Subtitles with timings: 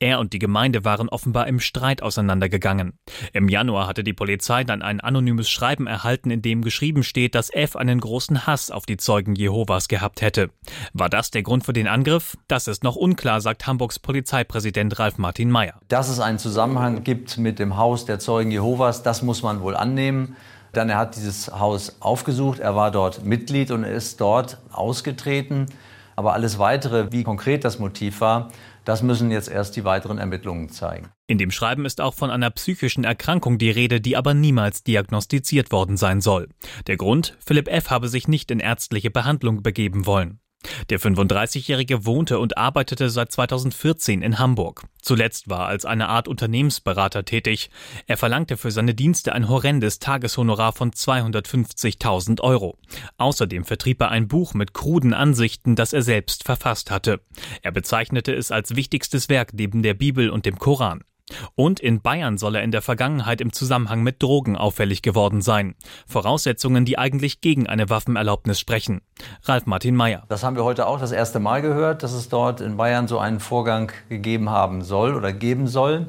[0.00, 2.92] Er und die Gemeinde waren offenbar im Streit auseinandergegangen.
[3.32, 7.52] Im Januar hatte die Polizei dann ein anonymes Schreiben erhalten, in dem geschrieben steht, dass
[7.52, 10.50] F einen großen Hass auf die Zeugen Jehovas gehabt hätte.
[10.92, 12.36] War das der Grund für den Angriff?
[12.46, 15.80] Das ist noch unklar, sagt Hamburgs Polizeipräsident Ralf Martin Mayer.
[15.88, 19.74] Dass es einen Zusammenhang gibt mit dem Haus der Zeugen Jehovas, das muss man wohl
[19.74, 20.36] annehmen.
[20.72, 25.66] Dann er hat dieses Haus aufgesucht, er war dort Mitglied und ist dort ausgetreten.
[26.18, 28.50] Aber alles weitere, wie konkret das Motiv war,
[28.84, 31.10] das müssen jetzt erst die weiteren Ermittlungen zeigen.
[31.28, 35.70] In dem Schreiben ist auch von einer psychischen Erkrankung die Rede, die aber niemals diagnostiziert
[35.70, 36.48] worden sein soll.
[36.88, 37.90] Der Grund, Philipp F.
[37.90, 40.40] habe sich nicht in ärztliche Behandlung begeben wollen.
[40.90, 44.84] Der 35-Jährige wohnte und arbeitete seit 2014 in Hamburg.
[45.00, 47.70] Zuletzt war er als eine Art Unternehmensberater tätig.
[48.06, 52.78] Er verlangte für seine Dienste ein horrendes Tageshonorar von 250.000 Euro.
[53.18, 57.20] Außerdem vertrieb er ein Buch mit kruden Ansichten, das er selbst verfasst hatte.
[57.62, 61.02] Er bezeichnete es als wichtigstes Werk neben der Bibel und dem Koran.
[61.54, 65.74] Und in Bayern soll er in der Vergangenheit im Zusammenhang mit Drogen auffällig geworden sein.
[66.06, 69.00] Voraussetzungen, die eigentlich gegen eine Waffenerlaubnis sprechen.
[69.44, 70.24] Ralf Martin Mayer.
[70.28, 73.18] Das haben wir heute auch das erste Mal gehört, dass es dort in Bayern so
[73.18, 76.08] einen Vorgang gegeben haben soll oder geben soll.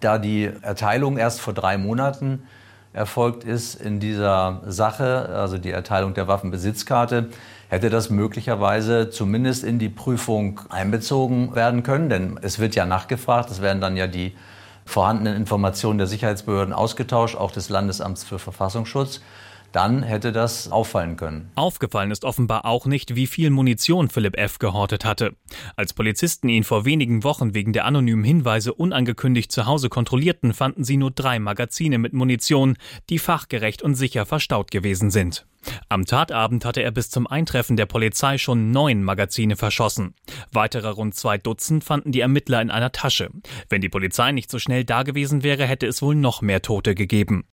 [0.00, 2.42] Da die Erteilung erst vor drei Monaten
[2.92, 7.28] erfolgt ist in dieser Sache, also die Erteilung der Waffenbesitzkarte,
[7.68, 12.08] hätte das möglicherweise zumindest in die Prüfung einbezogen werden können.
[12.08, 14.34] Denn es wird ja nachgefragt, es werden dann ja die
[14.86, 19.20] vorhandenen Informationen der Sicherheitsbehörden ausgetauscht, auch des Landesamts für Verfassungsschutz
[19.72, 21.50] dann hätte das auffallen können.
[21.54, 24.58] Aufgefallen ist offenbar auch nicht, wie viel Munition Philipp F.
[24.58, 25.36] gehortet hatte.
[25.76, 30.84] Als Polizisten ihn vor wenigen Wochen wegen der anonymen Hinweise unangekündigt zu Hause kontrollierten, fanden
[30.84, 32.76] sie nur drei Magazine mit Munition,
[33.10, 35.46] die fachgerecht und sicher verstaut gewesen sind.
[35.88, 40.14] Am Tatabend hatte er bis zum Eintreffen der Polizei schon neun Magazine verschossen.
[40.52, 43.30] Weitere rund zwei Dutzend fanden die Ermittler in einer Tasche.
[43.68, 46.94] Wenn die Polizei nicht so schnell da gewesen wäre, hätte es wohl noch mehr Tote
[46.94, 47.46] gegeben.